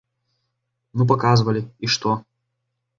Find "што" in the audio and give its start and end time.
1.97-2.19